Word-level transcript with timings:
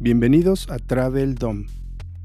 Bienvenidos 0.00 0.70
a 0.70 0.78
Travel 0.78 1.34
Dom, 1.34 1.66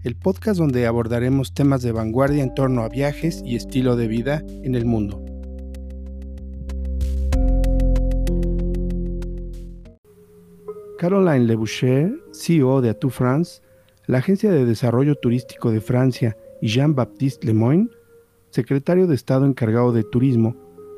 el 0.03 0.15
podcast 0.15 0.59
donde 0.59 0.85
abordaremos 0.85 1.55
temas 1.55 1.81
de 1.81 1.91
vanguardia 1.91 2.43
en 2.43 2.53
torno 2.53 2.83
a 2.83 2.87
viajes 2.87 3.41
y 3.43 3.55
estilo 3.55 3.95
de 3.95 4.07
vida 4.07 4.43
en 4.61 4.75
el 4.75 4.85
mundo. 4.85 5.25
Caroline 10.99 11.47
Leboucher, 11.47 12.13
CEO 12.31 12.81
de 12.81 12.91
Atout 12.91 13.11
France, 13.11 13.63
la 14.05 14.19
agencia 14.19 14.51
de 14.51 14.65
desarrollo 14.65 15.15
turístico 15.15 15.71
de 15.71 15.81
Francia, 15.81 16.37
y 16.61 16.67
Jean-Baptiste 16.67 17.47
Lemoyne, 17.47 17.89
secretario 18.51 19.07
de 19.07 19.15
Estado 19.15 19.47
encargado 19.47 19.93
de 19.93 20.03
turismo, 20.03 20.55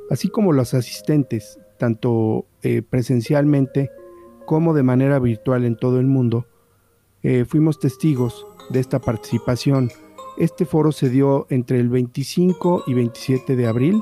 así 0.09 0.27
como 0.27 0.51
los 0.51 0.73
asistentes, 0.73 1.57
tanto 1.77 2.47
eh, 2.63 2.81
presencialmente 2.81 3.91
como 4.45 4.73
de 4.73 4.83
manera 4.83 5.19
virtual 5.19 5.63
en 5.63 5.77
todo 5.77 6.01
el 6.01 6.05
mundo, 6.05 6.47
eh, 7.27 7.43
fuimos 7.43 7.79
testigos 7.79 8.45
de 8.69 8.79
esta 8.79 8.99
participación. 8.99 9.89
Este 10.37 10.63
foro 10.63 10.91
se 10.91 11.09
dio 11.09 11.47
entre 11.49 11.79
el 11.79 11.89
25 11.89 12.83
y 12.85 12.93
27 12.93 13.55
de 13.55 13.65
abril, 13.65 13.99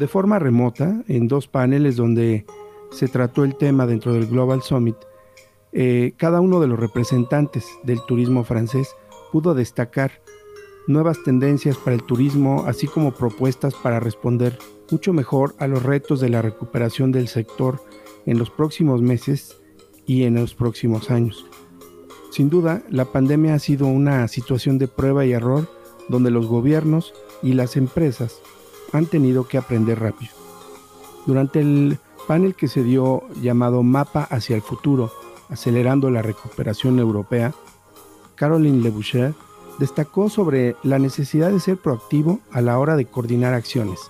de 0.00 0.08
forma 0.08 0.40
remota, 0.40 1.04
en 1.06 1.28
dos 1.28 1.46
paneles 1.46 1.94
donde 1.94 2.44
se 2.90 3.06
trató 3.06 3.44
el 3.44 3.54
tema 3.54 3.86
dentro 3.86 4.12
del 4.12 4.26
Global 4.26 4.62
Summit. 4.62 4.96
Eh, 5.70 6.14
cada 6.16 6.40
uno 6.40 6.58
de 6.58 6.66
los 6.66 6.76
representantes 6.76 7.68
del 7.84 8.00
turismo 8.04 8.42
francés 8.42 8.96
pudo 9.30 9.54
destacar 9.54 10.20
nuevas 10.88 11.22
tendencias 11.22 11.76
para 11.76 11.94
el 11.94 12.02
turismo, 12.02 12.64
así 12.66 12.88
como 12.88 13.12
propuestas 13.12 13.74
para 13.76 14.00
responder 14.00 14.58
mucho 14.90 15.12
mejor 15.12 15.54
a 15.58 15.68
los 15.68 15.84
retos 15.84 16.18
de 16.18 16.30
la 16.30 16.42
recuperación 16.42 17.12
del 17.12 17.28
sector 17.28 17.80
en 18.26 18.38
los 18.38 18.50
próximos 18.50 19.02
meses 19.02 19.56
y 20.04 20.24
en 20.24 20.34
los 20.34 20.56
próximos 20.56 21.12
años. 21.12 21.46
Sin 22.34 22.50
duda, 22.50 22.82
la 22.90 23.04
pandemia 23.04 23.54
ha 23.54 23.60
sido 23.60 23.86
una 23.86 24.26
situación 24.26 24.76
de 24.76 24.88
prueba 24.88 25.24
y 25.24 25.30
error 25.30 25.68
donde 26.08 26.32
los 26.32 26.48
gobiernos 26.48 27.14
y 27.44 27.52
las 27.52 27.76
empresas 27.76 28.40
han 28.92 29.06
tenido 29.06 29.46
que 29.46 29.56
aprender 29.56 30.00
rápido. 30.00 30.32
Durante 31.26 31.60
el 31.60 32.00
panel 32.26 32.56
que 32.56 32.66
se 32.66 32.82
dio 32.82 33.22
llamado 33.40 33.84
Mapa 33.84 34.24
hacia 34.24 34.56
el 34.56 34.62
futuro, 34.62 35.12
acelerando 35.48 36.10
la 36.10 36.22
recuperación 36.22 36.98
europea, 36.98 37.54
Caroline 38.34 38.82
Leboucher 38.82 39.32
destacó 39.78 40.28
sobre 40.28 40.74
la 40.82 40.98
necesidad 40.98 41.52
de 41.52 41.60
ser 41.60 41.76
proactivo 41.76 42.40
a 42.50 42.60
la 42.62 42.80
hora 42.80 42.96
de 42.96 43.04
coordinar 43.06 43.54
acciones, 43.54 44.00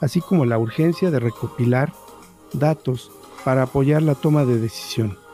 así 0.00 0.20
como 0.20 0.44
la 0.44 0.56
urgencia 0.56 1.10
de 1.10 1.18
recopilar 1.18 1.92
datos 2.52 3.10
para 3.44 3.62
apoyar 3.64 4.02
la 4.02 4.14
toma 4.14 4.44
de 4.44 4.60
decisión. 4.60 5.25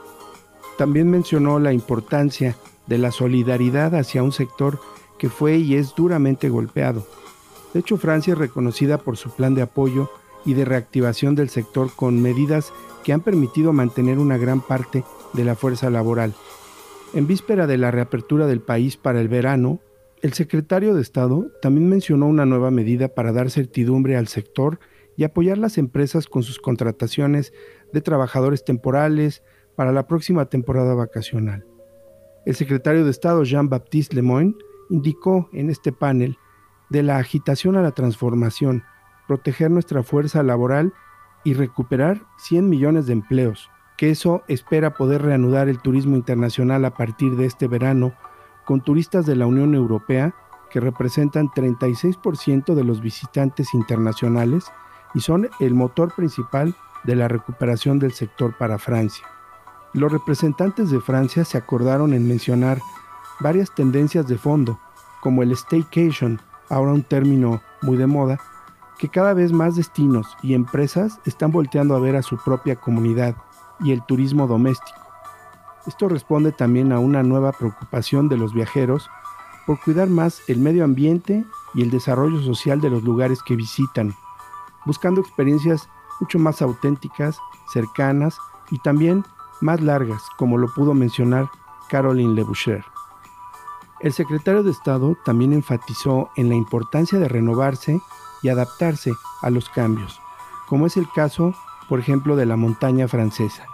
También 0.83 1.09
mencionó 1.13 1.61
la 1.61 1.73
importancia 1.73 2.57
de 2.89 2.99
la 2.99 3.13
solidaridad 3.13 3.95
hacia 3.95 4.25
un 4.25 4.33
sector 4.33 4.81
que 5.17 5.29
fue 5.29 5.59
y 5.59 5.77
es 5.77 5.95
duramente 5.95 6.49
golpeado. 6.49 7.07
De 7.73 7.79
hecho, 7.79 7.99
Francia 7.99 8.33
es 8.33 8.39
reconocida 8.41 8.99
por 8.99 9.17
su 9.17 9.31
plan 9.31 9.55
de 9.55 9.63
apoyo 9.63 10.11
y 10.45 10.55
de 10.55 10.65
reactivación 10.65 11.37
del 11.37 11.51
sector 11.51 11.95
con 11.95 12.21
medidas 12.21 12.73
que 13.05 13.13
han 13.13 13.21
permitido 13.21 13.73
mantener 13.73 14.19
una 14.19 14.39
gran 14.39 14.61
parte 14.61 15.05
de 15.35 15.45
la 15.45 15.55
fuerza 15.55 15.89
laboral. 15.89 16.35
En 17.15 17.29
víspera 17.29 17.69
de 17.69 17.79
la 17.79 17.93
reapertura 17.93 18.49
del 18.49 18.61
país 18.61 18.97
para 18.97 19.21
el 19.21 19.29
verano, 19.29 19.79
el 20.21 20.33
secretario 20.33 20.95
de 20.95 21.03
Estado 21.03 21.47
también 21.63 21.89
mencionó 21.89 22.27
una 22.27 22.45
nueva 22.45 22.73
medida 22.73 23.07
para 23.07 23.31
dar 23.31 23.53
certidumbre 23.53 24.17
al 24.17 24.27
sector 24.27 24.81
y 25.17 25.23
apoyar 25.23 25.59
las 25.59 25.79
empresas 25.79 26.27
con 26.27 26.43
sus 26.43 26.59
contrataciones 26.59 27.53
de 27.93 28.01
trabajadores 28.01 28.65
temporales 28.65 29.45
para 29.77 29.93
la 29.93 30.07
próxima 30.07 30.47
temporada 30.47 30.95
vacacional. 30.95 31.65
El 32.45 32.55
secretario 32.55 33.05
de 33.05 33.11
Estado 33.11 33.45
Jean-Baptiste 33.45 34.17
Lemoyne 34.17 34.55
indicó 34.91 35.49
en 35.53 35.71
este 35.71 35.93
panel 35.93 36.37
de 36.91 37.03
la 37.03 37.19
agitación 37.19 37.77
a 37.77 37.83
la 37.83 37.93
transformación, 37.93 38.83
proteger 39.27 39.71
nuestra 39.71 40.03
fuerza 40.03 40.43
laboral 40.43 40.93
y 41.45 41.55
recuperar 41.55 42.23
100 42.39 42.69
millones 42.69 43.07
de 43.07 43.15
empleos, 43.15 43.71
que 43.97 44.11
eso 44.11 44.43
espera 44.49 44.95
poder 44.95 45.23
reanudar 45.23 45.69
el 45.69 45.81
turismo 45.81 46.17
internacional 46.17 46.85
a 46.85 46.95
partir 46.95 47.37
de 47.37 47.47
este 47.47 47.69
verano 47.69 48.15
con 48.65 48.81
turistas 48.81 49.27
de 49.27 49.37
la 49.37 49.47
Unión 49.47 49.75
Europea 49.75 50.35
que 50.71 50.81
representan 50.81 51.49
36% 51.49 52.75
de 52.75 52.85
los 52.85 53.01
visitantes 53.01 53.75
internacionales 53.75 54.65
y 55.15 55.21
son 55.21 55.49
el 55.61 55.75
motor 55.75 56.15
principal 56.15 56.75
de 57.05 57.17
la 57.17 57.29
recuperación 57.29 57.99
del 57.99 58.13
sector 58.13 58.57
para 58.57 58.79
Francia. 58.79 59.27
Los 59.95 60.11
representantes 60.11 60.91
de 60.91 61.01
Francia 61.01 61.45
se 61.45 61.59
acordaron 61.59 62.15
en 62.15 62.27
mencionar 62.27 62.81
varias 63.41 63.75
tendencias 63.75 64.27
de 64.27 64.39
fondo, 64.39 64.79
como 65.21 65.43
el 65.43 65.53
staycation, 65.53 66.41
ahora 66.71 66.93
un 66.93 67.03
término 67.03 67.61
muy 67.83 67.99
de 67.99 68.07
moda, 68.07 68.41
que 68.99 69.09
cada 69.09 69.35
vez 69.35 69.53
más 69.53 69.77
destinos 69.77 70.37
y 70.43 70.55
empresas 70.55 71.21
están 71.27 71.53
volteando 71.53 71.95
a 71.95 71.99
ver 71.99 72.17
a 72.17 72.23
su 72.23 72.39
propia 72.39 72.77
comunidad 72.77 73.37
y 73.81 73.93
el 73.93 74.03
turismo 74.07 74.47
doméstico. 74.47 74.99
Esto 75.87 76.09
responde 76.09 76.53
también 76.53 76.93
a 76.93 76.99
una 76.99 77.23
nueva 77.23 77.53
preocupación 77.53 78.29
de 78.29 78.39
los 78.39 78.55
viajeros 78.55 79.11
por 79.67 79.79
cuidar 79.81 80.09
más 80.09 80.41
el 80.49 80.59
medio 80.59 80.85
ambiente 80.85 81.45
y 81.75 81.83
el 81.83 81.91
desarrollo 81.91 82.41
social 82.41 82.81
de 82.81 82.89
los 82.89 83.03
lugares 83.03 83.43
que 83.43 83.57
visitan, 83.57 84.15
buscando 84.87 85.21
experiencias 85.21 85.89
mucho 86.21 86.39
más 86.39 86.63
auténticas, 86.63 87.39
cercanas 87.73 88.39
y 88.71 88.79
también 88.79 89.25
más 89.63 89.81
largas, 89.81 90.23
como 90.37 90.59
lo 90.59 90.69
pudo 90.69 90.93
mencionar 90.93 91.49
Caroline 91.89 92.35
Leboucher. 92.35 92.85
El 94.01 94.13
secretario 94.13 94.63
de 94.63 94.73
Estado 94.73 95.17
también 95.25 95.53
enfatizó 95.53 96.31
en 96.37 96.49
la 96.49 96.57
importancia 96.57 97.19
de 97.19 97.29
renovarse 97.29 98.01
y 98.43 98.49
adaptarse 98.49 99.13
a 99.43 99.51
los 99.51 99.69
cambios, 99.69 100.21
como 100.69 100.87
es 100.87 100.97
el 100.97 101.09
caso, 101.15 101.55
por 101.89 102.01
ejemplo, 102.01 102.35
de 102.35 102.47
la 102.47 102.57
montaña 102.57 103.07
francesa. 103.07 103.65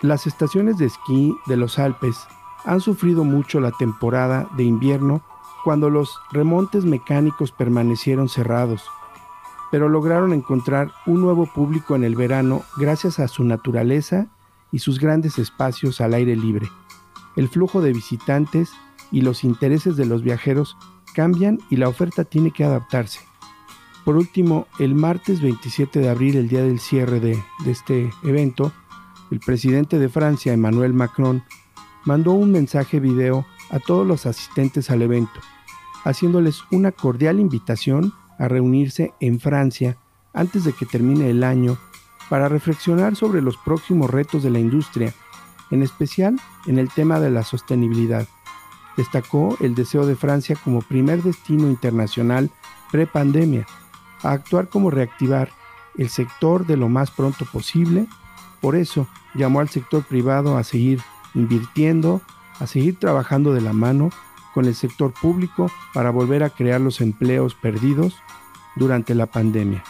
Las 0.00 0.26
estaciones 0.26 0.78
de 0.78 0.86
esquí 0.86 1.36
de 1.46 1.56
los 1.56 1.78
Alpes 1.78 2.26
han 2.64 2.80
sufrido 2.80 3.24
mucho 3.24 3.60
la 3.60 3.72
temporada 3.72 4.48
de 4.56 4.64
invierno 4.64 5.22
cuando 5.64 5.90
los 5.90 6.18
remontes 6.32 6.84
mecánicos 6.84 7.52
permanecieron 7.52 8.28
cerrados, 8.28 8.84
pero 9.70 9.88
lograron 9.88 10.32
encontrar 10.32 10.92
un 11.06 11.20
nuevo 11.20 11.46
público 11.46 11.96
en 11.96 12.04
el 12.04 12.14
verano 12.14 12.62
gracias 12.76 13.18
a 13.18 13.28
su 13.28 13.44
naturaleza 13.44 14.28
y 14.76 14.78
sus 14.78 15.00
grandes 15.00 15.38
espacios 15.38 16.02
al 16.02 16.12
aire 16.12 16.36
libre. 16.36 16.68
El 17.34 17.48
flujo 17.48 17.80
de 17.80 17.94
visitantes 17.94 18.72
y 19.10 19.22
los 19.22 19.42
intereses 19.42 19.96
de 19.96 20.04
los 20.04 20.22
viajeros 20.22 20.76
cambian 21.14 21.58
y 21.70 21.76
la 21.76 21.88
oferta 21.88 22.24
tiene 22.24 22.50
que 22.50 22.62
adaptarse. 22.62 23.20
Por 24.04 24.16
último, 24.16 24.66
el 24.78 24.94
martes 24.94 25.40
27 25.40 25.98
de 25.98 26.10
abril, 26.10 26.36
el 26.36 26.48
día 26.48 26.62
del 26.62 26.78
cierre 26.78 27.20
de, 27.20 27.42
de 27.64 27.70
este 27.70 28.10
evento, 28.22 28.70
el 29.30 29.40
presidente 29.40 29.98
de 29.98 30.10
Francia, 30.10 30.52
Emmanuel 30.52 30.92
Macron, 30.92 31.42
mandó 32.04 32.32
un 32.32 32.52
mensaje 32.52 33.00
video 33.00 33.46
a 33.70 33.78
todos 33.78 34.06
los 34.06 34.26
asistentes 34.26 34.90
al 34.90 35.00
evento, 35.00 35.40
haciéndoles 36.04 36.64
una 36.70 36.92
cordial 36.92 37.40
invitación 37.40 38.12
a 38.38 38.46
reunirse 38.46 39.14
en 39.20 39.40
Francia 39.40 39.96
antes 40.34 40.64
de 40.64 40.74
que 40.74 40.84
termine 40.84 41.30
el 41.30 41.44
año 41.44 41.78
para 42.28 42.48
reflexionar 42.48 43.16
sobre 43.16 43.42
los 43.42 43.56
próximos 43.56 44.10
retos 44.10 44.42
de 44.42 44.50
la 44.50 44.58
industria, 44.58 45.14
en 45.70 45.82
especial 45.82 46.40
en 46.66 46.78
el 46.78 46.90
tema 46.90 47.20
de 47.20 47.30
la 47.30 47.42
sostenibilidad. 47.42 48.26
Destacó 48.96 49.56
el 49.60 49.74
deseo 49.74 50.06
de 50.06 50.16
Francia 50.16 50.56
como 50.62 50.82
primer 50.82 51.22
destino 51.22 51.68
internacional 51.68 52.50
pre-pandemia, 52.90 53.66
a 54.22 54.32
actuar 54.32 54.68
como 54.68 54.90
reactivar 54.90 55.50
el 55.96 56.08
sector 56.08 56.66
de 56.66 56.76
lo 56.76 56.88
más 56.88 57.10
pronto 57.10 57.44
posible 57.44 58.06
por 58.60 58.76
eso 58.76 59.06
llamó 59.34 59.60
al 59.60 59.68
sector 59.68 60.02
privado 60.02 60.56
a 60.56 60.64
seguir 60.64 61.00
invirtiendo, 61.34 62.20
a 62.58 62.66
seguir 62.66 62.98
trabajando 62.98 63.52
de 63.52 63.60
la 63.60 63.72
mano 63.72 64.10
con 64.54 64.64
el 64.64 64.74
sector 64.74 65.12
público 65.12 65.70
para 65.92 66.10
volver 66.10 66.42
a 66.42 66.50
crear 66.50 66.80
los 66.80 67.00
empleos 67.00 67.54
perdidos 67.54 68.16
durante 68.74 69.14
la 69.14 69.26
pandemia. 69.26 69.84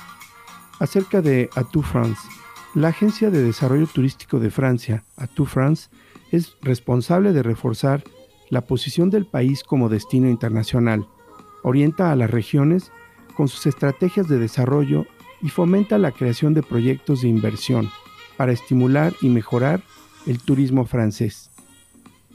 Acerca 0.79 1.23
de 1.23 1.49
Atout 1.55 1.85
France, 1.85 2.21
la 2.75 2.89
Agencia 2.89 3.31
de 3.31 3.43
Desarrollo 3.43 3.87
Turístico 3.87 4.39
de 4.39 4.51
Francia, 4.51 5.05
Atout 5.17 5.49
France, 5.49 5.89
es 6.31 6.57
responsable 6.61 7.33
de 7.33 7.43
reforzar 7.43 8.05
la 8.51 8.61
posición 8.61 9.09
del 9.09 9.27
país 9.27 9.65
como 9.65 9.89
destino 9.89 10.29
internacional, 10.29 11.07
orienta 11.63 12.13
a 12.13 12.17
las 12.17 12.31
regiones 12.31 12.93
con 13.37 13.49
sus 13.49 13.67
estrategias 13.67 14.29
de 14.29 14.39
desarrollo 14.39 15.07
y 15.43 15.49
fomenta 15.49 15.99
la 15.99 16.13
creación 16.13 16.55
de 16.55 16.63
proyectos 16.63 17.23
de 17.23 17.29
inversión 17.29 17.91
para 18.37 18.53
estimular 18.53 19.15
y 19.21 19.29
mejorar 19.29 19.83
el 20.27 20.41
turismo 20.41 20.85
francés. 20.85 21.51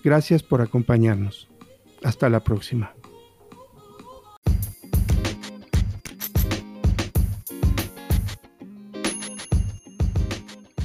Gracias 0.04 0.42
por 0.42 0.62
acompañarnos. 0.62 1.48
Hasta 2.04 2.30
la 2.30 2.40
próxima. 2.40 2.94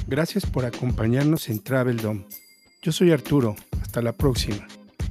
Gracias 0.07 0.45
por 0.45 0.63
acompañarnos 0.63 1.49
en 1.49 1.59
Travel 1.59 1.97
Dome. 1.97 2.25
Yo 2.81 2.93
soy 2.93 3.11
Arturo 3.11 3.57
Hasta 3.81 4.01
la 4.01 4.13
próxima. 4.13 4.65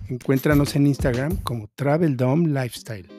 Encuéntranos 0.09 0.75
en 0.75 0.87
Instagram 0.87 1.37
como 1.43 1.69
Travel 1.77 2.17
Dome 2.17 2.49
Lifestyle. 2.49 3.16